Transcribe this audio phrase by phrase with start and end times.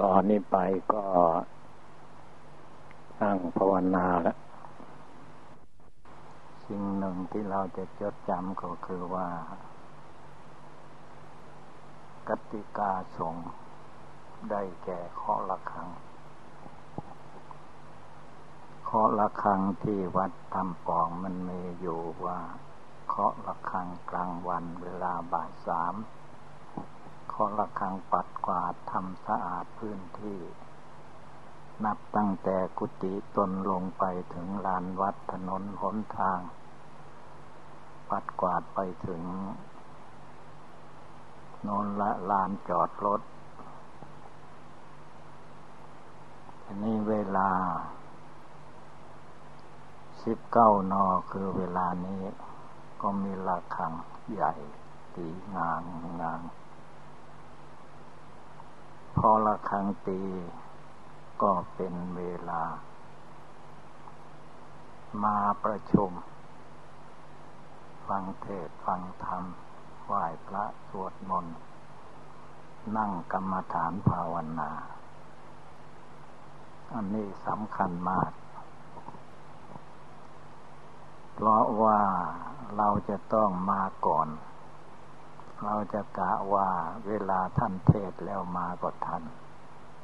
[0.00, 0.56] ตอนนี้ไป
[0.92, 1.04] ก็
[3.20, 4.36] ตั้งภาวนาแล้ว
[6.66, 9.28] สิ่งหนึ่งที่เราจะจดจำก็คือว่า
[12.28, 13.36] กติกาสง
[14.50, 15.88] ได้แก่ข้อละครัง
[18.88, 22.38] ข้อละครังที่วัดทำปองมันมีอยู่ว่า
[23.08, 25.94] เคาะละครังกลางวันเวลาบ่ายสาม
[27.42, 30.40] เคาะละคังปัดกวาดทำสะอาดพื้นที่
[31.84, 34.04] นับตั้งแต่กุฏิตนลงไป
[34.34, 36.40] ถึงลานวัดถนนหนทาง
[38.10, 39.22] ปัดกวาดไปถึง
[41.68, 43.22] นนละลานจอดรถ
[46.64, 47.50] ทีนี้เวลา
[50.24, 52.22] สิบเก้านอคือเวลานี้
[53.02, 53.92] ก็มีระฆัง
[54.32, 54.52] ใหญ่
[55.14, 55.80] ตีงาง
[56.22, 56.42] งาง
[59.16, 60.20] พอระฆังตี
[61.42, 62.62] ก็เป็นเวลา
[65.24, 66.10] มาประชุม
[68.06, 69.44] ฟังเทศฟังธรรม
[70.04, 71.56] ไหว้พระสวดมนต์
[72.96, 74.70] นั่งกรรมฐานภาวนา
[76.94, 78.30] อันนี้สำคัญมาก
[81.34, 82.00] เพราะว่า
[82.76, 84.28] เราจะต้องมาก่อน
[85.64, 86.68] เราจะกะว่า
[87.06, 89.22] เวลาท่านเทศแล้วมาก็ทัน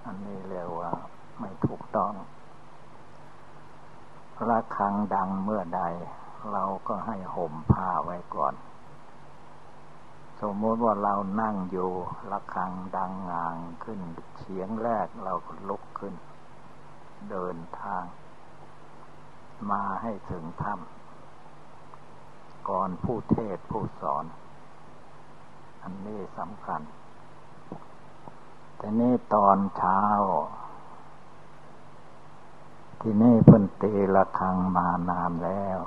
[0.05, 0.93] อันนี้เรียกว่า
[1.41, 2.13] ไม่ถูกต้อง
[4.49, 5.83] ระฆังดังเมื่อใด
[6.53, 8.55] เราก็ให้ห่มผ้าไว้ก่อน
[10.41, 11.91] สมมติว่าเรานั่งอยู่
[12.31, 14.01] ระฆังดังงางขึ้น
[14.39, 16.15] เฉียงแรกเราก็ลุกขึ้น
[17.31, 18.05] เดินทาง
[19.71, 24.25] มาให้ถึงถ้ำก่อนผู้เทศผู้สอน
[25.83, 26.81] อันนี้สำคัญ
[28.77, 30.03] แต่นี่ตอนเช้า
[33.01, 35.79] ที่นี่เพิ่นตีละครังมานานแล้ว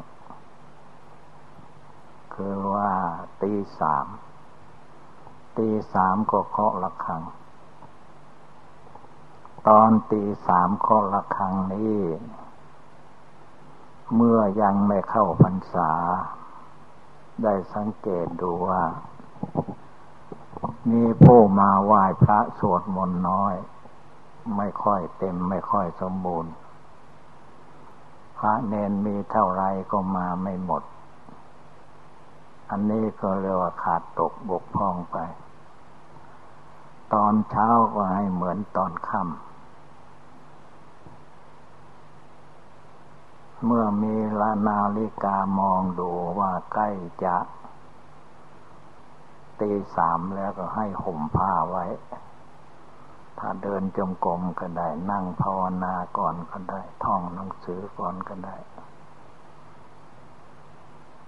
[2.33, 2.91] คือว่า
[3.41, 4.07] ตีสาม
[5.57, 7.21] ตีสามก็เคาะละครัง
[9.67, 11.99] ตอนตีสามเคาะละครังนี้
[14.15, 15.91] เมื่อยังไม่เข้าพรรษา
[17.43, 18.83] ได้สังเกตดูว่า
[20.89, 23.55] มีผู้มาไหว้พระสวดมนต์น้อย
[24.57, 26.51] ไม่ค่อยเต็มไม่ค่อยสมบูรณ์
[28.37, 30.83] พระเนนมีเท่าไรก็มาไม่หมด
[32.69, 35.17] อันนี้ก็เรียกว่าขาดตกบกพร่องไป
[37.13, 39.51] ตอนเช้าก็ให้เหมือนตอนค่ำ
[43.65, 46.09] เมื่อมีลานาฬิกามองดู
[46.39, 46.89] ว่าใกล้
[47.23, 47.35] จะ
[49.59, 51.85] ตีสามแล้วก็ให้ห่มผ้าไว้
[53.39, 58.55] ถ้าเดินจมกรมก็ได้ นั่งภาวนาก่อนก็ได้ ท่องหนังสือก่อนก็ได้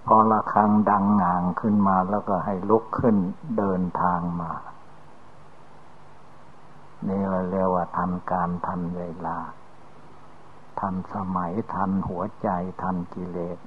[0.06, 3.16] พอละครังดังงางขึ้นมาแล้วก็ให้ลุกขึ้น
[3.58, 4.52] เดินทางมา
[7.08, 9.38] นี่เราเรียกว่าทันการทันเวลา
[10.80, 12.48] ทันสมัยทันหัวใจ
[12.82, 13.58] ทันกิเลส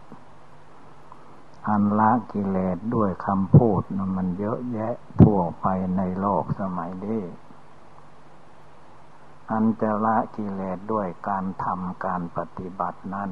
[1.67, 5.67] อันละกิเลสด้วยคำพูดนะมันเยอะแยะทั่วไป
[5.97, 7.23] ในโลกสมัยนี้
[9.51, 13.31] อันจะละกิเลสด้วยการทำการปฏิบัตินั้น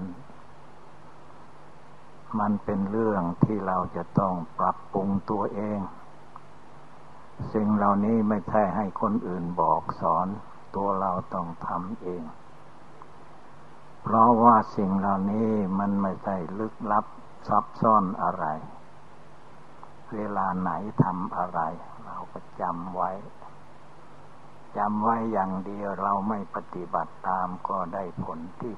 [2.39, 5.79] มันเป็นเรื่องที่เราจะต้องปรับปรุงตัวเอง
[7.53, 10.27] สิ่งเหล่านี้ไม่ใช่ให้คนอื่นบอกสอน
[10.75, 12.23] ตัวเราต้องทำเอง
[14.03, 17.05] เพราะว่าสิ่งเหล่านี้มันไม่ใช่ลึกลับ
[17.47, 18.45] ซับซ้อนอะไร
[20.13, 20.71] เวลาไหน
[21.03, 21.59] ทำอะไร
[22.05, 23.11] เราก็จำไว้
[24.77, 28.73] จำไว้อย่างเดียวเราไม่ปฏิบัติตามก็ได้ผลที่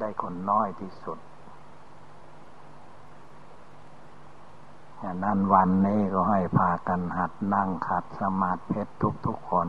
[0.00, 1.18] ได้คนน้อยที่สุด
[4.98, 8.92] อย่างนั้นวันนี้ก็ให้พากันหัดนั่งขัดสมาธิเพชร
[9.26, 9.68] ทุกคน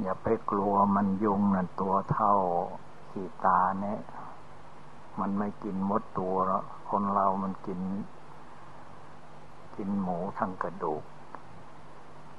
[0.00, 2.34] อย่าไปกลัวมันยุงนั่นตัวเท่า
[3.10, 4.00] ขีตาเนี่ย
[5.20, 7.80] มันไม่กินมดตัวแล้วคนเรามันกิน
[9.76, 11.04] กินหมูทั้งกระดูก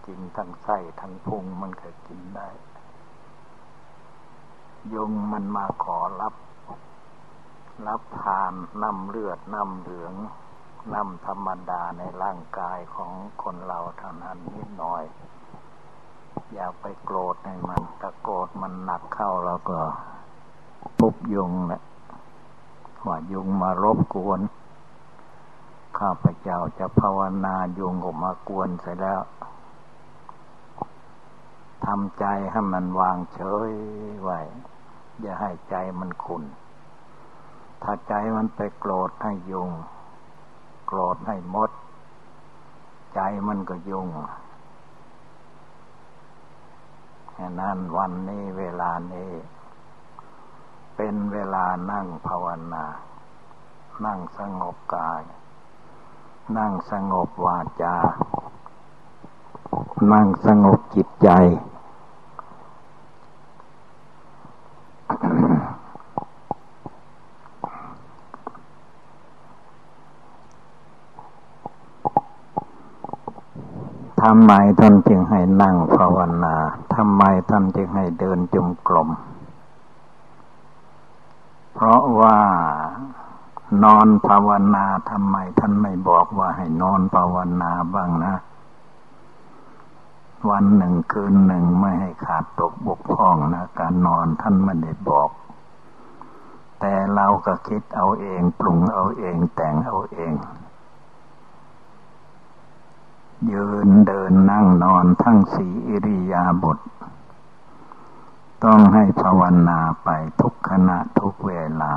[0.05, 2.49] กินทั้งไส้ทั้งพุงมันก็กินได้
[4.93, 6.35] ยุงมันมาขอรับ
[7.87, 10.13] รับทานน้ำเลือดน้ำเหลือง
[10.93, 13.11] น้ำธรรมดาในร่างกายของ
[13.43, 15.03] คนเราเท่านั้นนิดหน่อย
[16.53, 19.79] อย่าไปโกรธให้มันถ้าโกรธมันหนักเข้าแล้วก็
[20.99, 21.81] ปุบยุงแหละ
[23.05, 24.41] ว่ายุงมารบกวน
[25.99, 29.21] ข้าพเจ้าจะภาวนายุงก็มากวนเสร็จแล้ว
[31.85, 33.71] ทำใจให้มันวางเฉย
[34.21, 34.39] ไว้
[35.19, 36.43] อย่าให้ใจมันขุน
[37.83, 39.69] ถ้าใจมันไปโกรธให้ยุง
[40.87, 41.71] โกรธให้มด
[43.15, 44.07] ใจมันก็ยุง
[47.29, 49.31] แค่นั้นวันนี้เวลานี้
[51.01, 52.85] เป็นเวลานั่งภาวนา
[54.05, 55.21] นั่งสงบกาย
[56.57, 57.95] นั่งสงบวาจา
[60.11, 61.29] นั่งสงบจิตใจ
[74.21, 76.55] ทำไมท่านจึงให้นั่งภาวนา
[76.95, 79.09] ทำไมท่านจึงให้เดินจมกลม
[81.73, 82.39] เพราะว่า
[83.83, 88.35] นอนภาวนาทำไมท่านไม่บอกว่าให้นอนภาวนาบ้างนะ
[90.49, 95.29] วันหนึ่งคืนหนึ่งไม่ให้ขาดตกบกพร่องนะ การนอนท่านไม่ได้บอก
[96.79, 100.33] แต่เราก็คิดเอาเองปรุงเอาเองแต่งเอาเอง
[103.51, 106.79] ยืนเดินนั่งนอนทั้งสีอิริยาบถ
[108.65, 110.09] ต้องให้ภาวนาไป
[110.41, 111.93] ทุกขณะทุกเวลา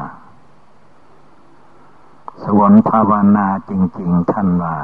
[2.45, 4.77] สวนภาวนาจริง ๆ ท่านว่า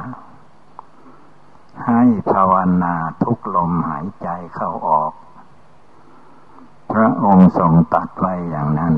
[1.86, 2.02] ให้
[2.32, 5.12] ภาวนาทุกลมหายใจเข้าออก
[6.92, 8.94] พระองค์ทรงตัดไว้อย่างนั้น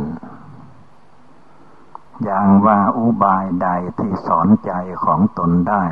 [2.24, 3.68] อย่างว่าอุบายใด
[3.98, 4.72] ที่สอนใจ
[5.04, 5.84] ของตนได้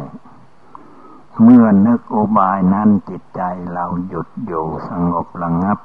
[1.42, 3.42] เมื่อนึกอุบายนั้นจิตใจ
[3.72, 5.78] เราหยุดอยู่สงบระงับ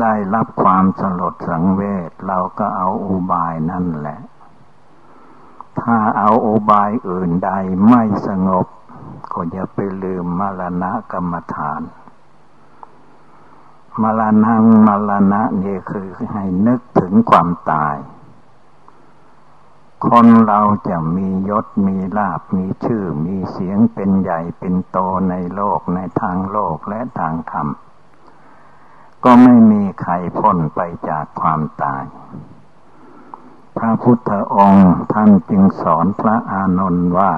[0.00, 4.20] ได้รับความสลดสังเวชเราก็เอาอุบายนั่นแหละ
[5.80, 7.50] ถ้าเอาอุบายอื่นใด
[7.88, 8.66] ไม่สงบ
[9.32, 11.82] ก็อย่าไปลืมมรณะกรรมฐาน
[14.02, 14.52] มรณะ
[14.86, 17.96] มรณะนี่คือให้นึกถึงความตาย
[20.06, 24.98] คนเราจะมียศมีลาบมีชื่อมีเสียงเป็นใหญ่เป็นโต
[25.30, 27.68] ในโลกในทางโลกและทางธรรม
[29.24, 32.04] ก็ไม่มีใครพ้นไปจากความตาย
[33.76, 37.34] พระพุทธองค์ท่านจึงสอนพระอานนท์ว่า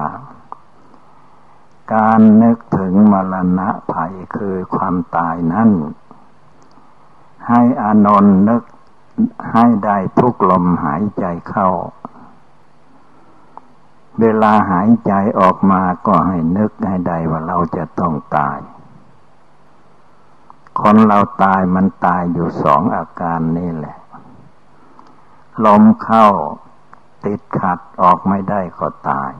[1.95, 5.69] การนึกถึงมรณะภัยคือความตายนั้น
[7.49, 8.63] ให้อานนท์นึก
[9.53, 11.69] ให้ได้ทุกลมหายใจเข้า
[14.19, 18.59] เวลาหายใจออกมาก็ให้นึกให้ได้ว่าเราจะต้องตาย
[20.81, 23.97] คนเราตายมันตายอยู่สองอาการนี่แหละ
[25.65, 26.27] ลมเข้า
[27.25, 29.31] ติดขัดออกไม่ได้ก็ตาย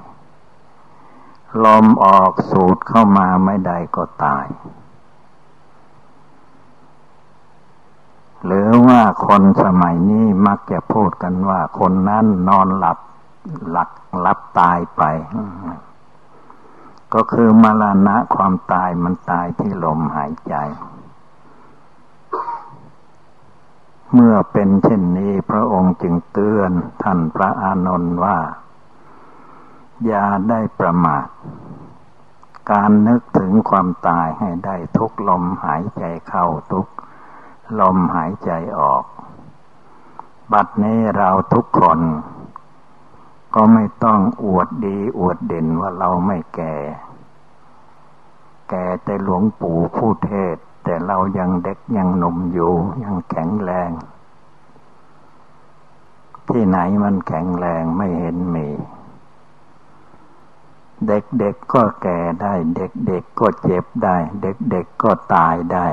[1.65, 4.47] ลมออกสูดเข้ามาไม่ได้ก็ตาย
[8.45, 12.99] หรือว่าคนสมัยนี้มักจะพูดกันว่า คนนั้นนอนหลับ
[13.69, 13.89] หลัก
[14.25, 15.03] รับตายไป
[17.13, 20.55] ก็คือมรณะความตายมันตายที่ลมหายใจ
[24.13, 26.71] เมื่อเป็นเช่นนี้พระองค์จึงเตือน
[27.03, 28.37] ท่านพระอานนท์ว่า
[30.05, 31.27] อย่าได้ประมาท
[32.71, 36.87] การนึกถึงความตายให้ได้ทุกลมหายใจเข้าทุก
[37.79, 39.03] ลมหายใจออก
[40.53, 41.99] บัดนี้เราทุกคน
[43.55, 46.75] ก็ไม่ต้องอวดดีอวดเด่นว่าเราไม่แก่
[48.69, 50.57] แก่แต่หลวงปู่ผู้เทศ
[50.89, 53.91] แต่เรายังเด็กยังหนุ่มอยู่ ยังแข็งแรง
[56.49, 58.67] ที่ไหนมันแข็งแรงไม่เห็นมี
[61.07, 65.87] เด็กๆก็แก่ได้ เด็กๆก็เจ็บได้ เด็กๆก็ตายได้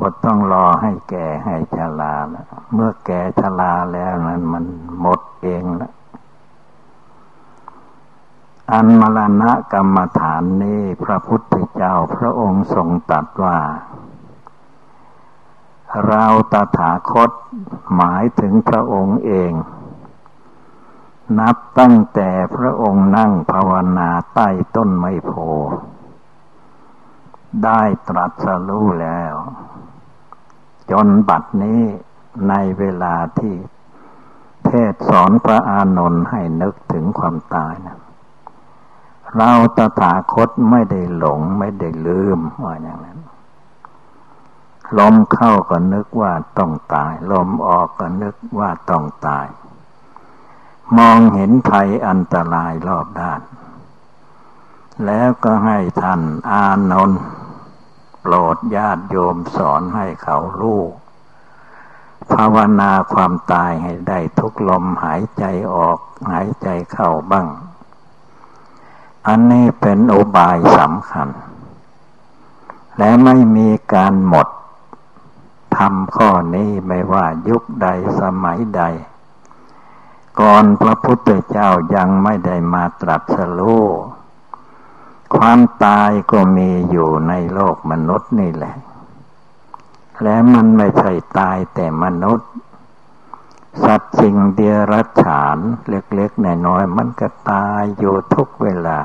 [0.00, 4.64] บทต้องรอให้แก่ให้ชราแล้วเมื่อแก่ชราแล้วนั้นมัน
[5.00, 5.92] หมดเองแล้ว
[8.72, 13.58] อันมรณะกรรมฐานนี้พระพุทธเจ้าพระองค์ทรงตรัสว่า
[16.06, 17.30] เราตถาคต
[17.96, 19.52] หมายถึงพระองค์เอง
[21.40, 25.32] นับตั้งแต่พระองค์นั่งภาวนาใต้ต้นไมโพ
[27.64, 29.34] ได้ตรัสรู้แล้ว
[30.90, 31.82] จนบัดนี้
[32.48, 33.54] ในเวลาที่
[34.66, 37.98] เทศสอนพระอานนท์ให้นึกถึงความตายนะ
[39.36, 43.20] เราตถาคตไม่ได้หลงไม่ได้ลืมว่าอย่างนั้น
[44.98, 49.46] ลมเข้าก็นึกว่าต้องตาย ลมออกก็นึกว่าต้องตาย
[50.98, 53.40] มองเห็นภัยอันตรายรอบด้าน
[55.06, 57.22] แล้วก็ให้ท่านอานนท์
[58.20, 60.82] โปรดญาติโยมสอนให้เขารู้
[62.32, 65.98] ภาวนาความตายให้ได้ทุกลมหายใจออก
[66.30, 67.46] หายใจเข้าบ้าง
[69.28, 71.28] อันนี้เป็นอุบายสำคัญ
[72.98, 74.48] และไม่มีการหมด
[75.76, 77.88] ทำข้อนี้ไม่ว่ายุคใด
[78.20, 78.82] สมัยใด
[80.40, 83.86] ก่อนพระพุทธเจ้ายังไม่ได้มาตรัสรู้
[85.36, 88.76] ความตายก็มีอยู่ในโลกมนุษย์นี่แหละ
[90.22, 92.50] และมันไม่ใช่ตายแต่มนุษย์
[93.82, 98.98] สัตว์สิ่งเดียรัจฉาน เล็กๆน้อยๆมันก็ตายอยู่ทุกเวลา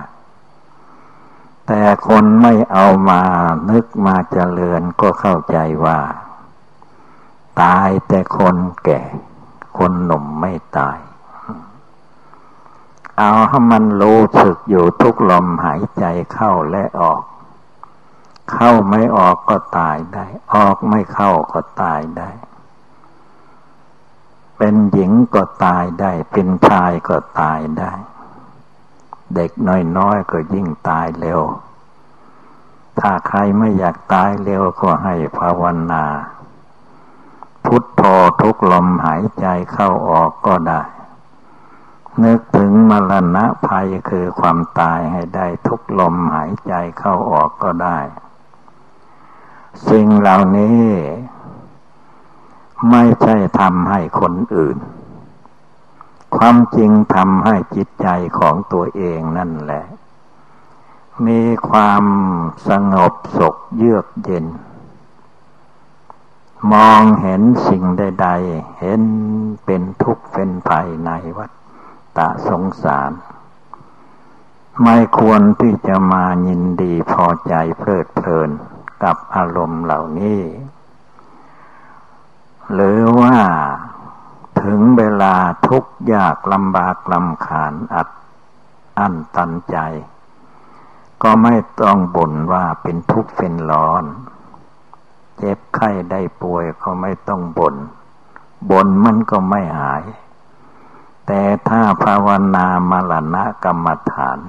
[1.67, 3.21] แต่คนไม่เอามา
[3.69, 5.99] นึกมาเจริญก็เข้าใจว่า
[7.61, 9.01] ตายแต่คนแก่
[9.77, 10.97] คนหนุ่มไม่ตาย
[13.17, 17.21] เอาให้มันรู้สึกอยู่ทุกลมหายใจเข้าและออก
[18.53, 22.29] เข้าไม่ออกก็ตายได้ ออกไม่เข้าก็ตายได้
[24.59, 27.91] เป็นหญิงก็ตายได้ เป็นชายก็ตายได้
[29.35, 29.51] เด็ก
[29.97, 31.41] น้อยๆก็ยิ่งตายเร็ว
[32.99, 36.03] ถ้าใครไม่อยากตายเร็วก็ให้ภาวนา
[37.65, 38.01] พุทโธ
[38.41, 40.81] ทุกลมหายใจเข้าออกก็ได้
[42.23, 47.99] นึกถึงมรณะภัยคือความตายให้ได้ทุกลมหายใจเข้าออกก็ได้
[49.89, 50.83] สิ่งเหล่านี้
[52.89, 54.77] ไม่ใช่ทำให้คนอื่น
[56.37, 58.07] ความจริงทำให้จิตใจ
[58.39, 59.83] ของตัวเองนั่นแหละ
[61.25, 62.03] มีความ
[62.69, 64.45] สงบสุขเยือกเย็น
[66.71, 69.01] มองเห็นสิ่งใด ๆ เห็น
[69.65, 71.51] เป็นทุกข์เป็นภัยในวัฏ
[72.17, 73.11] ตะสงสาร
[74.83, 78.49] ไม่ควรที่จะมายินดีพอใจเพลิดเพลิน
[79.03, 80.41] กับอารมณ์เหล่านี้
[82.73, 83.35] หรือว่า
[84.61, 85.35] ถึงเวลา
[85.67, 88.09] ทุกข์ยากลำบากลำขานอัด
[88.97, 89.77] อั้นตันใจ
[91.23, 94.03] ก็ไม่ต้องบ่นว่าเป็นทุกข์เป็นร้อน
[95.37, 97.75] เจ็บไข้ได้ป่วยก็ไม่ต้องบน่น
[98.69, 100.03] บ่นมันก็ไม่หาย
[101.27, 104.39] แต่ถ้าภาวนามรณะกรรมฐาน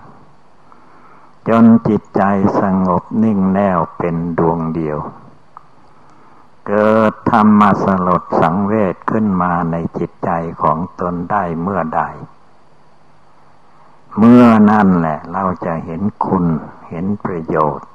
[1.48, 2.22] จนจิตใจ
[2.60, 4.98] สงบนิ่งแน่วเป็นดวงเดียว
[6.72, 10.30] เกิดธรรมสลดสังเวชขึ้นมาในจิตใจ
[10.62, 12.02] ของตนได้เมื่อใด
[14.18, 16.46] เมื่อนั่นแหละเราจะเห็นคุณ
[16.88, 17.88] เห็นประโยชน์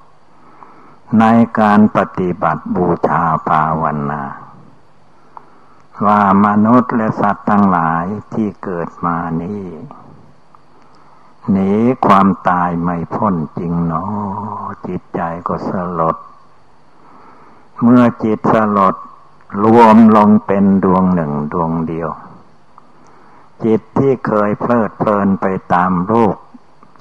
[1.20, 1.26] ใน
[1.60, 4.24] การปฏิบัติบูชาภาวนา
[6.06, 9.64] ว่ามนุษย์และสัตว์ทั้งหลายที่เกิดมานี้
[11.52, 11.72] หนี
[12.06, 16.18] ความตายไม่พ้นจริงเนาะจิตใจก็สลด
[17.84, 18.96] เมื่อจิตสลด
[19.64, 22.10] รวมลงเป็นดวงหนึ่งดวงเดียว
[23.64, 26.36] จิตที่เคยเพลิดเพลินไปตามรูป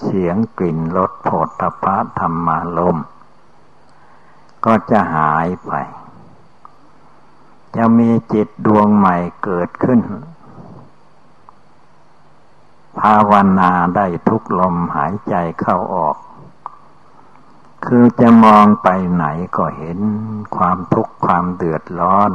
[0.03, 2.99] เสียงกลิ่นรสโผฏฐพะธรรมารม
[4.65, 5.73] ก็จะหายไป
[7.77, 10.01] จะมีจิตดวงใหม่เกิดขึ้น
[13.01, 16.17] ภาวนาได้ทุกลมหายใจเข้าออก
[17.87, 19.27] คือจะมองไปไหน
[19.57, 19.99] ก็เห็น
[20.57, 22.33] ความทุกข์ความเดือดร้อน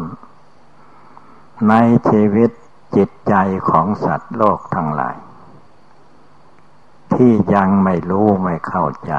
[1.70, 1.74] ใน
[2.10, 2.50] ชีวิต
[2.96, 3.34] จิตใจ
[3.70, 5.18] ของสัตว์โลกทั้งหลาย
[7.14, 9.14] ที่ยังไม่รู้ไม่เข้าใจ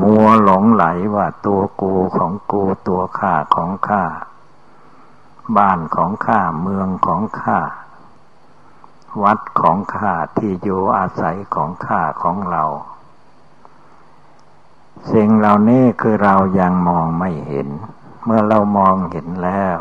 [0.00, 4.04] มัวหลงไหลว่าตัวกูของกูตัวข้าของข้า
[5.56, 7.60] บ้านของข้าเมืองของข้า
[9.22, 12.64] วัดของข้าที่อยู่อาศัยของข้าของเรา
[15.12, 17.68] สิ่งเหล่านี้คือเรายังมองไม่เห็น
[18.24, 19.78] เมื่อเรามองเห็นแล้ว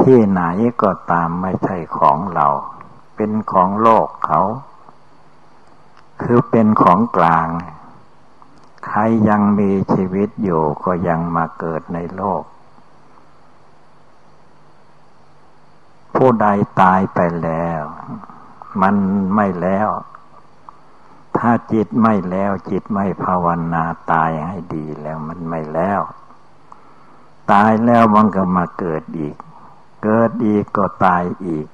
[0.00, 0.42] ที่ไหน
[0.82, 2.48] ก็ตามไม่ใช่ของเรา
[3.16, 4.40] เป็นของโลกเขา
[6.22, 7.48] คือเป็นของกลาง
[8.86, 12.42] ใครยังมีชีวิตอยู่ก็ยังมาเกิดในโลก
[16.14, 16.46] ผู้ใด
[16.80, 17.82] ตายไปแล้ว
[18.82, 18.94] มัน
[19.34, 19.88] ไม่แล้ว
[21.38, 26.00] ถ้าจิตไม่แล้วจิตไม่ภาวนาตายให้ดีแล้วมันไม่แล้ว
[27.52, 29.36] ตายแล้วมันก็มาเกิดอีก
[30.04, 31.66] เกิดอีกก็ตายอีก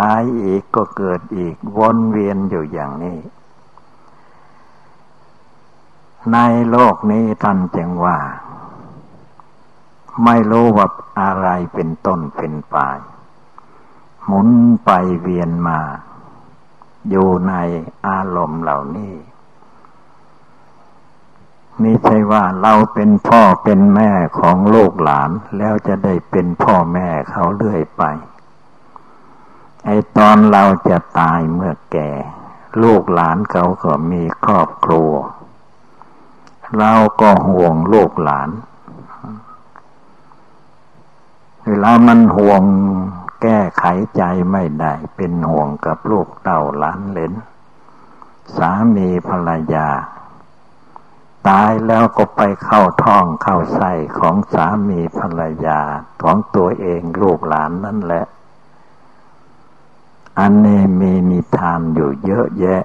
[0.00, 3.18] ตายอีกก็เกิดอีก วนเวียนอยู่อย่างนี้
[6.32, 6.38] ใน
[6.70, 8.18] โลกนี้ท่านจึงว่า
[10.24, 10.86] ไม่รู้ว่า
[11.20, 12.98] อะไรเป็นต้นเป็นปลาย
[14.26, 14.48] หมุน
[14.84, 14.90] ไป
[15.22, 15.80] เวียนมา
[17.08, 17.54] อยู่ใน
[18.06, 19.14] อารมณ์เหล่านี้
[21.80, 28.02] ไม่ใช่ว่าเราเป็นพ่อเป็นแม่ของลูกหลาน แล้วจะได้เป็นพ่อแม่เขาเรื่อยไป
[29.84, 32.10] ไอตอนเราจะตายเมื่อแก่
[32.82, 35.10] ลูกหลานเขาก็มีครอบครัว
[36.78, 38.50] เราก็ห่วงลูกหลาน
[41.66, 42.62] เวลามันห่วง
[43.42, 43.84] แก้ไข
[44.16, 47.32] ใจไม่ได้เป็นห่วงกับลูกเต่าหลานเลน
[48.56, 49.88] สามีภรรยา
[51.48, 55.80] ตายแล้วก็ไปเข้าท้องเข้าไส้ของสามีภรรยา
[56.22, 58.24] ของตัวเองลูกหลานนั่นแหละ
[60.38, 62.82] อันนี้มีนิทานอยู่เยอะแยะ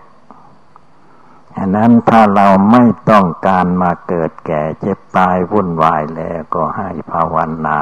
[1.56, 7.36] ฉะนั้นถ้าเราไม่ต้องการมาเกิดแก่เจ็บตายวุ่นวายแล้วก็ให้ภาว
[7.66, 7.80] นา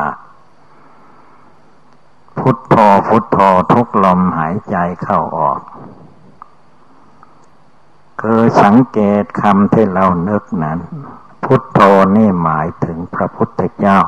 [2.39, 2.75] พุทโธ
[3.07, 3.37] พุทโธ
[3.71, 5.59] ทุกลมหายใจเข้าออก
[8.21, 10.79] คือสังเกตคำที่เรานึกนั้น
[11.43, 11.79] พุทโธ
[12.15, 13.99] นี่หมายถึงพระพุทธเจ้า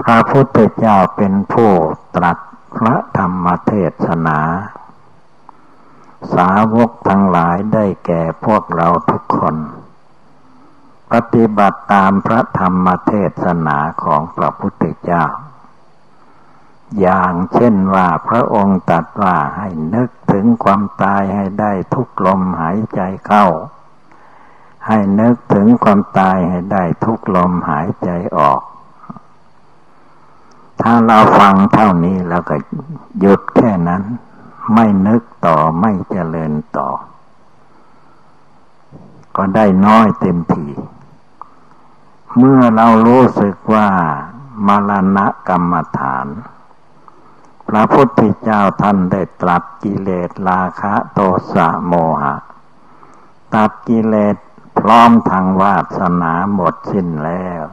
[0.00, 1.70] พระพุทธเจ้าเป็นผู้
[2.16, 2.38] ตรัส
[2.76, 3.72] พระธรรมเท
[4.04, 4.38] ศนา
[6.34, 9.56] สาวกทั้งหลายได้แก่พวกเราทุกคน
[11.12, 13.12] ปฏิบัติตามพระธรรมเท
[13.42, 15.24] ศนาของพระพุทธเจ้า
[17.00, 23.46] อย่างเช่นว่าพระองค์ตรัสว่าให้นึกถึงความตายให้ได้ทุกลมหายใจเข้า
[24.86, 28.60] ให้นึกถึงความตายให้ได้ทุกลมหายใจออก
[30.80, 32.56] ถ้าเราฟังเท่านี้แล้วก็
[33.20, 34.02] หยุดแค่นั้น
[34.74, 36.88] ไม่นึกต่อไม่เจริญต่อ
[39.36, 40.66] ก็ได้น้อยเต็มที
[42.36, 43.88] เมื่อเรารู้สึกว่า
[44.66, 46.26] มรณะกรรมฐาน
[47.76, 51.18] ระพุทธเจ้าท่านได้ตรัสกิเลสราคะโท
[51.54, 52.34] สะโมหะ
[53.54, 54.36] ตัดกิเลส
[54.78, 57.64] พร้อมทางวาสนาหมดสิ้นแล้ว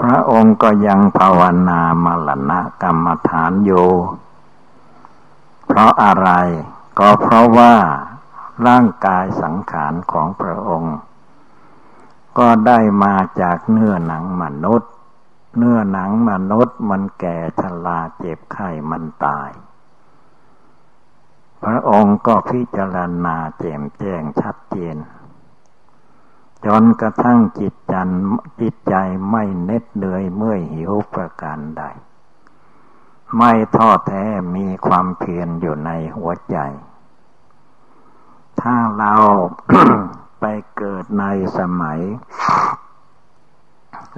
[0.00, 3.88] พระองค์ก็ยังภาวนามรณะกรรมฐานอยู่
[5.66, 6.30] เพราะอะไร
[6.98, 7.74] ก็เพราะว่า
[8.66, 10.96] ร่างกายสังขารของพระองค์
[12.38, 14.92] ก็ได้มาจากเนื้อหนังมนุษย์
[15.56, 19.50] เนื้อหนังมนุษย์มันแก่ชราเจ็บไข้มันตาย
[21.64, 24.96] พระองค์ก็พิจารณาแจ่มแจ้งชัดเจน
[26.66, 28.10] จนกระทั่งจิตจัน
[28.60, 28.94] จิตใจ
[29.30, 31.82] ไม่เน็ดเหนื่อยเมื่อยหิวประการใด
[33.36, 34.24] ไม่ท้อแท้
[34.56, 36.56] มีความเพียรอยู่ในหัวใจ
[38.60, 39.14] ถ้าเรา
[40.40, 40.44] ไป
[40.76, 41.24] เกิดใน
[41.58, 42.00] สมัย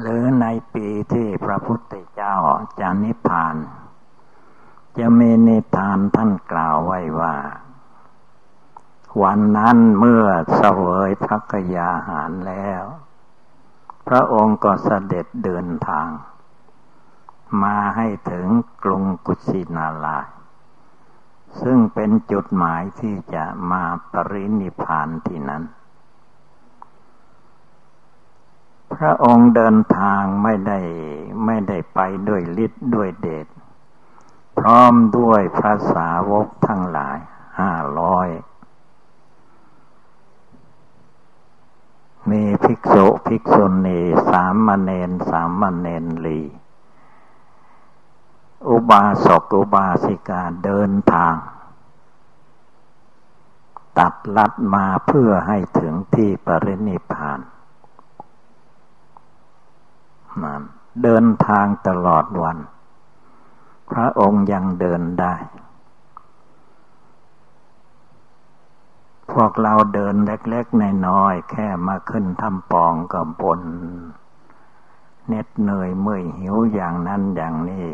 [0.01, 2.37] หรือในปีที่พระพุทธเจ้า
[2.81, 3.57] จะนิพพาน
[4.99, 7.37] จะมีนิทานท่านกล่าวไว้ว่า
[9.23, 10.25] วันนั้นเมื่อ
[10.57, 12.85] เสวยพระกยาหารแล้ว
[14.09, 16.09] พระองค์ก็เสด็จเดินทาง
[17.63, 18.47] มาให้ถึง
[18.85, 20.19] กรุงกุชินาลา
[21.61, 25.63] ซึ่งเป็นจุดหมายที่จะมาปรินิพานที่นั้น
[28.95, 30.81] พระองค์เดินทางไม่ได้
[31.45, 33.47] ไม่ได้ไปด้วยฤทธิ์ด้วยเดช
[34.59, 37.19] พร้อมด้วยพระสาวกทั้งหลาย
[37.61, 38.29] ห้าร้อย
[42.31, 44.01] มีภิกษุภิกษุณี
[44.31, 46.41] สามมเณรสามมเณรลี
[48.69, 51.37] อุบาสกอุบาสิกาเดินทาง
[53.99, 57.41] ตัดลัดมาเพื่อให้ถึงที่ปรินิพาน
[60.43, 60.63] นั่น
[61.03, 62.59] เดินทางตลอดวัน
[63.91, 65.35] พระองค์ยังเดินได้
[69.33, 73.61] พวกเราเดินเล็กๆน้อยๆแค่มาขึ้นทำปองกับบน
[75.29, 77.89] เน็ดเหนื่อยเมื่อยหิวอย่างนั้นอย่างนี้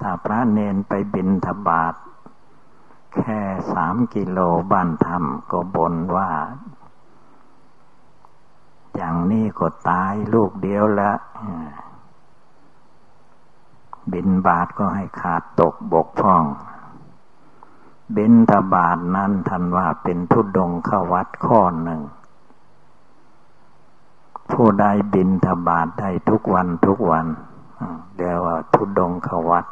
[0.00, 1.94] ถ้าพระเนนไปบินทบาท
[3.14, 3.40] แค่
[3.72, 4.38] สามกิโล
[4.70, 6.30] บ้านธรรมก็บนว่า
[8.96, 11.12] อย่างนี้ก็ตายลูกเดียวละ
[14.12, 16.44] บินบาทก็ให้ขาดตกบกพร่อง
[18.16, 22.02] บินทบาทนั้นทันว่าเป็นทุดงขวัดข้อหนึ่ง
[24.52, 27.26] ผู้ใดบินทบาทได้ทุกวันทุกวัน
[28.16, 29.66] เรียกว่าทุดงขวัด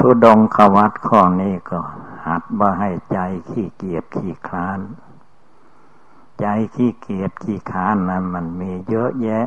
[0.00, 1.78] ทุดงขวัดข้อนี้ก็
[2.26, 4.80] หัดว่าให้ใจขี้เกียจขี้คลาน
[6.40, 9.46] ใจขี้เกียจขี้ค้านนั้นมันมีเยอะแยะ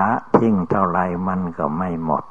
[0.00, 2.24] ละทิ้งเท่าไรมันก็ไม่หมด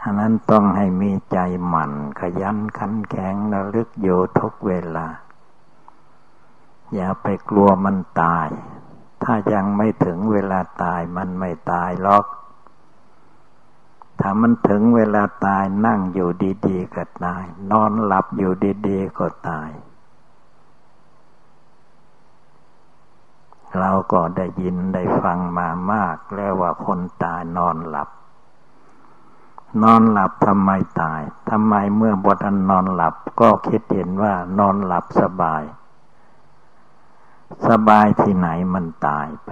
[0.00, 5.06] ฉะนั้นต้องให้มีใจหมั่นขยันขันแข็งระลึกอยู่ทุกเวลา
[6.94, 8.48] อย่าไปกลัวมันตาย
[9.22, 12.24] ถ้ายังไม่ถึงเวลาตายมันไม่ตายหรอก
[14.20, 16.30] ถ้ามันถึงเวลาตายนั่งอยู่
[16.66, 18.52] ดี ๆ ก็ตาย นอนหลับอยู่
[18.88, 19.70] ดี ๆ ก็ตาย
[23.78, 28.08] เราก็ได้ยินได้ฟังมามาก แล้วว่าคนตายนอนหลับ
[29.82, 35.62] นอนหลับทำไมตายทำไมเมื่อบทันนอนหลับก็คิดเห็นว่านอนหลับสบาย
[37.68, 39.50] สบายที่ไหนมันตายไป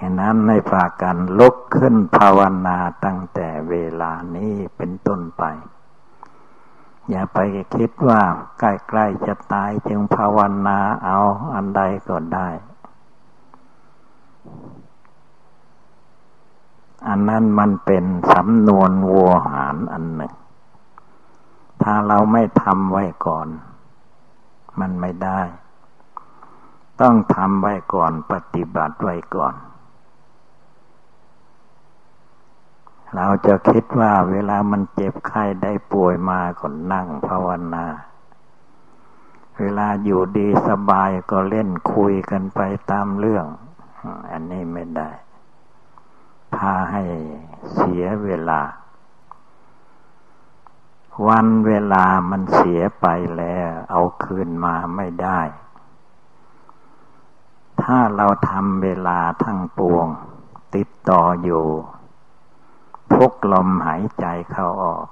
[0.00, 5.44] ฉะนั้นในฝากกันลุกขึ้นภาวนาตั้งแต่เวลานี้เป็นต้นไป
[7.10, 7.38] อย่าไป
[7.74, 8.22] คิดว่า
[8.58, 11.18] ใกล้ๆจะตายจึงภาวนาเอา
[11.54, 12.48] อันใดก็ได้
[17.08, 20.34] อันนั้นมันเป็นสำนวนวัวหารอันหนึ่ง
[21.82, 23.48] ถ้าเราไม่ทำไว้ก่อน
[24.80, 25.40] มันไม่ได้
[27.00, 29.54] ต้องทำไว้ก่อนปฏิบัติไว้ก่อน
[33.16, 37.86] เราจะคิดว่าเวลามันเจ็บไข้ได้ป่วยมาก็นั่งภาวนา
[39.58, 43.46] เวลาอยู่ดีสบายก็เล่นคุยกันไปตามเรื่อง
[44.30, 45.10] อันนี้ไม่ได้
[46.54, 47.02] พาให้
[47.74, 48.60] เสียเวลา
[51.26, 55.40] วันเวลามันเสียไปแล้ว เอาคืนมาไม่ได้
[57.82, 60.06] ถ้าเราทำเวลาทั้งปวง
[60.74, 61.66] ติดต่ออยู่
[63.12, 65.06] พุกลมหายใจเข้าออก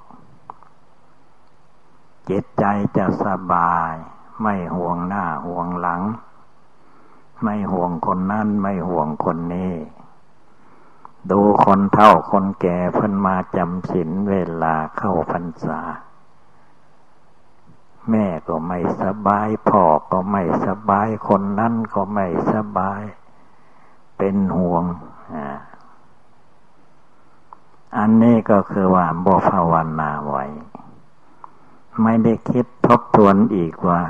[2.29, 2.65] จิตใจ
[2.97, 3.93] จะสบาย
[4.41, 6.01] ไม่ห่วงหน้าห่วงหลัง
[7.43, 9.73] ไม่ห่วงคนนั้นไม่ห่วงคนนี้
[11.31, 14.33] ดูคนเท่าคนแก่เพิ่นมาจำศีลเว
[14.63, 15.79] ลาเข้าพรรษา
[18.09, 23.01] แม่ก็ไม่สบายพ่อก็ไม่สบายคนนั้นก็ไม่สบาย
[24.17, 24.83] เป็นห่วง
[25.35, 25.76] อั
[27.95, 30.45] อันนี้ก็คือว่าบภาวนาไว้
[32.03, 34.03] ไม่ได้คิดทบทวนอีกว่า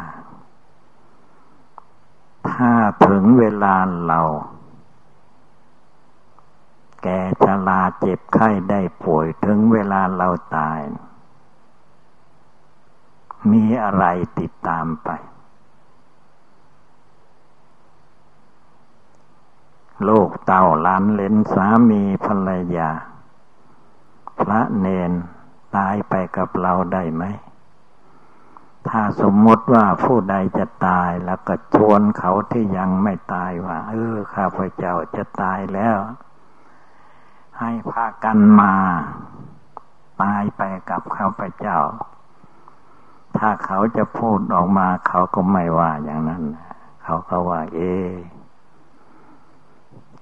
[2.50, 2.74] ถ้า
[3.08, 3.76] ถึงเวลา
[4.08, 4.22] เรา
[7.02, 7.08] แก
[7.44, 10.80] ชราเจ็บไข้ได้ป่วยถึงเวลาเราตาย
[13.52, 14.06] มีอะไร
[14.40, 15.10] ติดตามไป
[20.04, 22.90] โลกเต่าล้านเลนสามีภรรยา
[24.40, 25.12] พระเนน
[25.78, 27.24] ตายไปกับเราได้ไหม
[28.90, 35.98] ถ้าสมมติว่าผู้ใดจะตายแล้วก็ชวนเขาที่ยังไม่ตายว่า เออข้าพเจ้าจะตายแล้ว
[37.60, 38.76] ให้พากันมา
[40.24, 41.80] ตายไปกับข้าพเจ้า
[43.38, 46.44] ถ้าเขาจะพูดออกมา เขาก็ไม่ว่าอย่างนั้น
[47.04, 47.80] เขาก็ว่า เอ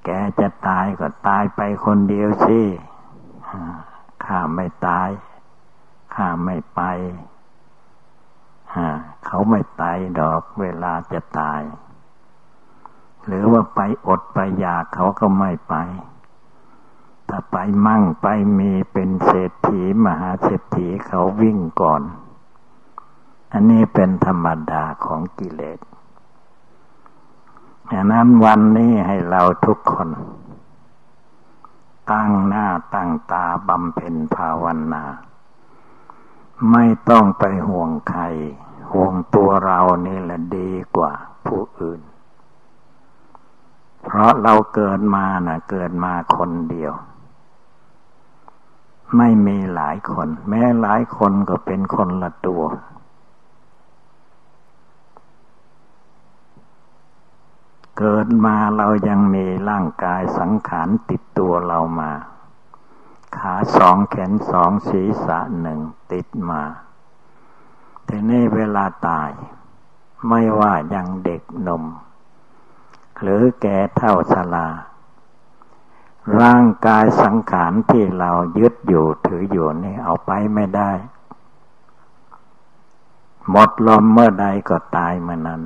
[0.03, 2.61] แกจะตายก็ตายไปคนเดียวสิ
[4.25, 5.09] ข้าไม่ตาย
[6.15, 6.81] ข้าไม่ไป
[9.25, 11.61] เขาไม่ตายดอกเวลาจะตาย
[13.25, 15.75] หรือว่าไปอดไปอยากเขาก็ไม่ไป
[17.29, 22.01] ถ้าไปมั่งไปมีเป็นเศรษฐีมหาเศรษฐีเขาวิ่งก่อน
[23.53, 25.79] อันนี้เป็นธรรมดาของกิเลส
[27.91, 30.09] ดังนั้นวันนี้ให้เราทุกคน
[32.11, 35.03] ตั้งหน้าตั้งตาบำเพ็ญภาวนา
[36.71, 38.23] ไม่ต้องไปห่วงใคร
[38.91, 41.13] ห่วงตัวเรานี่แหละดีกว่า
[41.47, 42.01] ผู้อื่น
[44.03, 46.93] เพราะเราเกิดมานะ่ะ เกิดมาคนเดียว
[49.17, 52.63] ไม่มีหลายคน แม้หลายคนก็เป็นคนละตัว
[57.99, 62.11] เกิดมาเรายังมีร่างกายสังขารติดตัวเรามา
[63.37, 65.79] ขาสองแขนสองศีรษะหนึ่ง
[66.11, 66.63] ติดมา
[68.07, 69.29] ทีนี้เวลาตาย
[70.29, 71.83] ไม่ว่ายังเด็กนม
[73.21, 74.67] หรือแก่เท่าชรา
[76.41, 80.91] ร่างกายสังขารที่เรายึดอยู่ถืออยู่นี่เอาไปไม่ได้
[83.49, 85.61] หมดลมเมื่อใดก็ตายเมื่อนั้น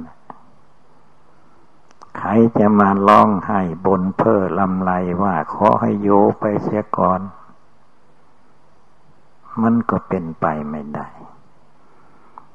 [2.18, 4.92] ใครจะมาร้องให้บนเพ้อลำไร
[5.24, 7.22] ว่าขอให้โยไปเสียก่อน
[9.62, 11.08] มันก็เป็นไปไม่ได้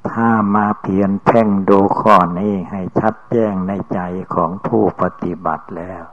[0.09, 3.99] ถ้ามาเพียนแพ่งดูข้อนี้ให้ชัดแจ้งในใจ
[4.33, 6.03] ของผู้ปฏิบัติแล้ว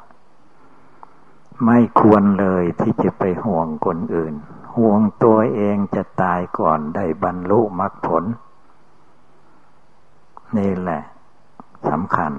[1.66, 4.35] ไม่ควรเลยที่จะไปห่วงคนอื่น
[4.76, 8.24] ห่วงตัวเองจะตายก่อนได้บรรลุมรรคผล
[10.57, 11.02] นี่แหละ
[11.90, 12.33] สำคัญ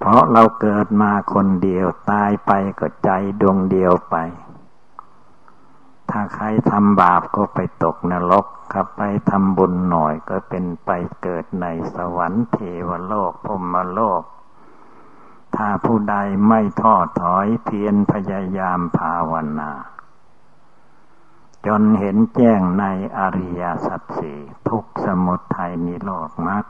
[0.00, 3.10] เพราะเราเกิดมาคนเดียวตายไปก็ใจ
[3.40, 4.16] ดวงเดียวไป
[6.10, 10.90] ถ้าใครทำบาปก็ไปตกนรกครับไปทำบุญหน่อยก็เป็นไป
[11.22, 12.58] เกิดในสวรรค์เท
[12.88, 14.22] วโลกพรมโลก
[15.56, 16.16] ถ้าผู้ใด
[16.48, 19.70] ไม่ท้อถอยเพียรพยายามภาวนา
[21.66, 22.84] จนเห็นแจ้งใน
[23.18, 26.64] อริยสัจสี่ทุกสมุทัยนิโรธมรรค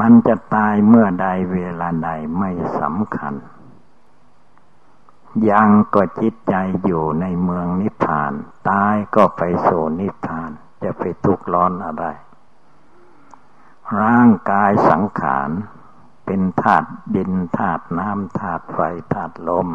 [0.00, 3.34] มันจะตายเมื่อใดเวลาใดไม่สำคัญ
[5.50, 8.32] ยังก็จิตใจอยู่ในเมืองนิพพาน
[8.70, 9.68] ตายก็ไปโส
[10.00, 10.50] นิพพาน
[10.82, 12.06] จะไปทุกข์ร้อนอะไร
[14.00, 15.50] ร่างกายสังขาร
[16.26, 18.78] เป็นธาตุดินธาตุน้ำธาตุไฟ
[19.12, 19.68] ธาตุลม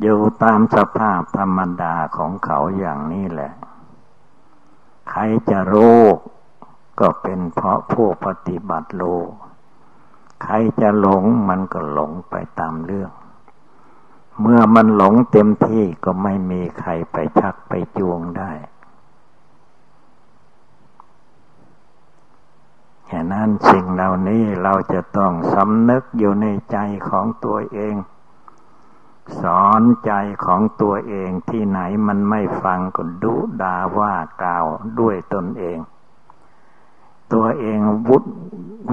[0.00, 3.52] อยู่ตามสภาพธรรมดาของเขาอย่างนี้แหละ
[5.10, 6.00] ใครจะรู้
[7.00, 9.02] ก็เป็นเพราะผู้ปฏิบัติโล
[10.42, 13.10] ใครจะหลงมันก็หลงไปตามเรื่อง
[14.40, 18.52] เมื่อมันหลงเต็มที่ก็ไม่มีใครไปชักไปจูงได้
[23.10, 26.78] ฉะนั้นสิ่งเหล่านี้เราจะต้องสำนึกอยู่ในใจ
[27.08, 27.94] ของตัวเอง
[29.40, 30.12] สอนใจ
[30.44, 34.66] ของตัวเองที่ไหนมันไม่ฟังก็ดุด่าว่ากล่าว
[35.00, 35.78] ด้วยตนเอง
[37.32, 38.24] ตัวเองวุฒ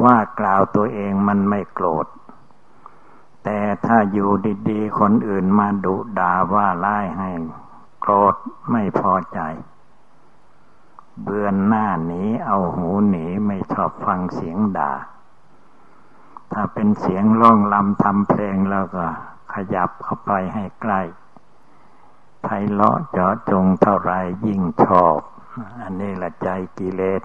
[0.04, 2.08] ว่ากล่าวตัวเองมันไม่โกรธ
[3.44, 4.30] แต่ถ้าอยู่
[4.70, 7.30] ดีๆ คนอื่นมาดุด่าว่าไล่ให้
[8.02, 8.36] โกรธ
[8.72, 9.40] ไม่พอใจ
[11.24, 14.94] เบือนหน้าหนีเอาหูหนีไม่ชอบฟังเสียงด่า
[16.52, 19.06] ถ้าเป็นเสียงร้องลำทำเพลงแล้วก็
[19.54, 21.02] ขยับเข้าไปให้ใกล้
[22.44, 24.14] ไพเราะเจาะจงเท่าไร
[24.46, 25.20] ยิ่งชอบ
[25.82, 27.22] อันนี้ละใจกิเลส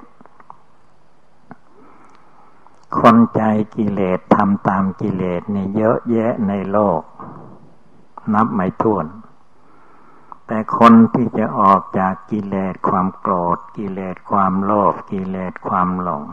[3.00, 3.42] คนใจ
[3.76, 7.00] กิเลสทำตามกิเลสนี่เยอะแยะในโลก
[8.34, 9.06] นับไม่ถ้วน
[10.46, 16.24] แต่คนที่จะออกจากกิเลสความโกรธ กิเลสความโลภกิเลสความหลง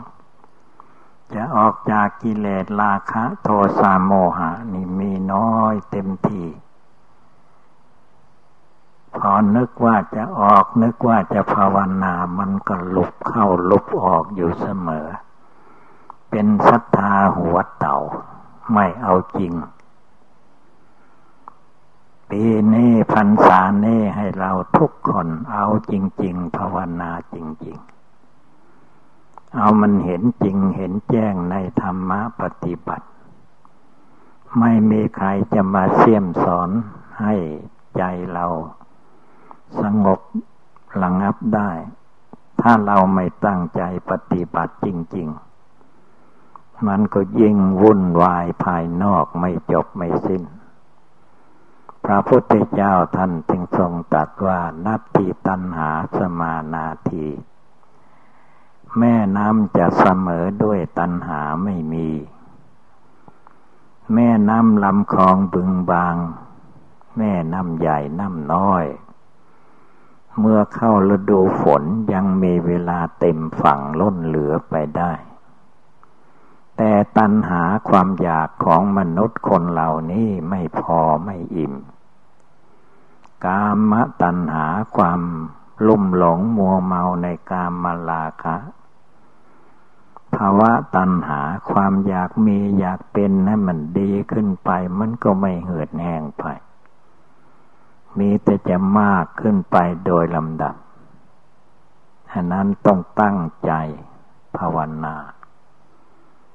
[1.34, 3.48] จะออกจากกิเลสราคะโท
[3.80, 6.46] สะโมหะนี่มีน้อยเต็มที่
[9.16, 15.06] พอนึกว่าจะออกนึกว่าจะภาวนา มันก็ลุบเข้าลุบออกอยู่เสมอ
[16.36, 17.98] เป็นศรัทธาหัวเต่า
[18.72, 19.52] ไม่เอาจริง
[22.30, 27.76] ปีนี้พันษาเน่ให้เราทุกคนเอาจริง ๆ ภาวนาจริง
[28.66, 33.06] ๆ เอามันเห็นจริงเห็นแจ้งในธรรมะปฏิบัติ
[34.58, 36.70] ไม่มีใครจะมาเสี่ยมสอน
[37.20, 37.34] ให้
[37.96, 38.46] ใจเรา
[39.80, 40.20] สงบ
[41.02, 41.70] ระงับได้
[42.60, 45.53] ถ้าเราไม่ตั้งใจปฏิบัติจริง ๆ
[46.86, 50.42] มันก็ยิ่งวุ่นวายภายนอกไม่จบไม่สิ้น
[52.04, 57.26] พระพุทธเจ้าท่านจึงทรงตรัสว่านัตติตันหาสมานาที
[58.98, 62.08] แม่น้ำจะเสมอด้วยตันหาไม่มี
[64.14, 66.16] แม่น้ำลำคลองบึงบาง
[67.18, 68.84] แม่น้ำใหญ่น้ำน้อย
[70.38, 71.82] เมื่อเข้าฤดูฝน
[72.12, 75.12] ยังมีเวลาเต็มฝั่งล้นเหลือไปได้
[76.76, 81.74] แต่ตัณหาความอยากของมนุษย์คนเหล่านี้ไม่พอไม่อิ่ม
[83.44, 85.20] กามตัณหาความ
[85.86, 88.56] ลุ่มหลงมัวเมาในกามมาลาคะ
[90.34, 96.44] ภาวะตัณหาความอยากมีอยากเป็นให้มันดีขึ้นไป มันก็ไม่เหือดแห้งไป
[98.18, 100.76] มีแต่จะมากขึ้นไปโดยลำดับ
[102.30, 103.72] ฉะนั้นต้องตั้งใจ
[104.56, 105.16] ภาวนา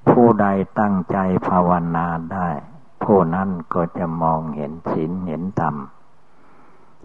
[0.09, 0.47] ผู้ใด
[0.79, 1.17] ตั้งใจ
[1.47, 2.49] ภาวนาได้
[3.03, 5.75] ผู้นั้นก็จะมองเห็นศีลเห็นธรรม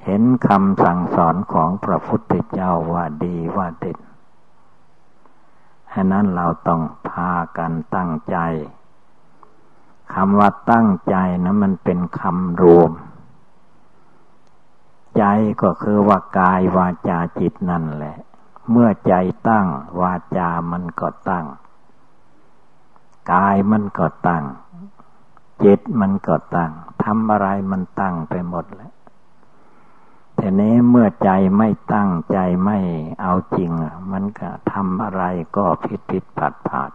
[0.05, 3.97] เห็นคำสั่งสอนของพระพุทธเจ้าว่าดีว่าเด็ด
[5.93, 8.39] ฉะนั้นเราต้องพากันตั้งใจ
[10.15, 12.91] คำว่าตั้งใจนะมันเป็นคำรวม
[15.19, 15.25] ใจ
[15.63, 18.17] ก็คือว่ากายวาจาจิตนั่นแหละ
[18.71, 19.15] เมื่อใจ
[19.49, 19.67] ตั้ง
[20.01, 21.47] วาจามันก็ตั้ง
[23.33, 24.45] กายมันก็ตั้ง
[25.65, 26.73] จิตมันก็ตั้ง
[27.05, 28.93] ทำอะไรมันตั้งไปหมดแล้ว
[30.35, 32.79] แต่นี้เมื่อใจไม่ตั้งใจไม่
[33.21, 33.71] เอาจริง
[34.13, 35.23] มันก็ทำอะไร
[35.57, 36.91] ก็ผิดผิดผัดผัด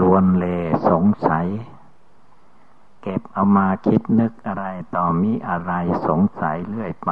[0.00, 0.44] ลวนเล
[0.88, 1.46] สงสัย
[3.02, 5.72] เก็บเอามาคิดนึกอะไรต่อมีอะไร
[6.08, 7.10] สงสัยเรื่อยไป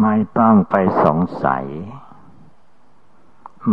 [0.00, 1.64] ไม่ต้องไปสงสัย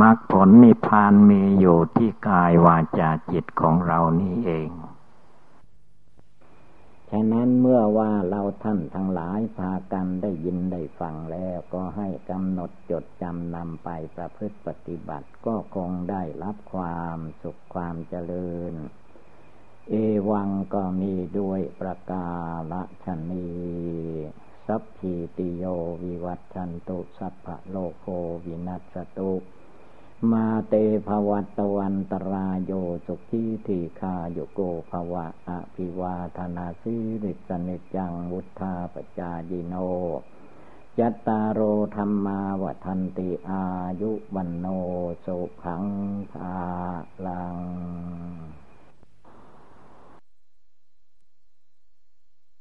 [0.01, 4.69] มรรคผลนิพพานมีอยู่ที่กายวาจาจิตของเรานี่เอง
[7.11, 18.73] ฉะนั้นเมื่อว่าเราท่านทั้งหลายพากันได้ยินได้ฟังแล้วก็ให้กำหนดจดจำนำไปประพฤติปฏิบัติก็คงได้รับความสุขความเจริญ
[19.89, 19.93] เอ
[20.29, 22.29] วังก็มีด้วยประกา
[22.71, 22.73] ศ
[23.05, 23.47] ชนี
[24.67, 25.63] สัพพีติโย
[26.03, 28.05] วิวัตชันตุสัพพะโลโค
[28.45, 29.31] วินัสตุ
[30.31, 30.73] มาเต
[31.07, 32.71] ภวัตวันตรายโย
[33.05, 34.59] สุขีทีคาโยโก
[34.89, 39.75] ภวะอภิวาธนาสิริสนิจังวุธาปจายิโน
[40.99, 41.61] ยัตตาโร
[41.95, 43.63] ธรรมาวทันติอา
[44.01, 44.67] ยุวันโน
[45.25, 45.83] สุขัง
[46.31, 46.55] ภา
[47.25, 47.57] ลัง